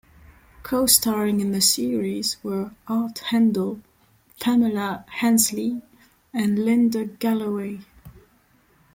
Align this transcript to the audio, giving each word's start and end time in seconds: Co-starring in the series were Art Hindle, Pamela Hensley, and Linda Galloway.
Co-starring 0.63 1.41
in 1.41 1.51
the 1.51 1.61
series 1.61 2.43
were 2.43 2.71
Art 2.87 3.19
Hindle, 3.29 3.81
Pamela 4.39 5.05
Hensley, 5.07 5.83
and 6.33 6.57
Linda 6.65 7.05
Galloway. 7.05 7.81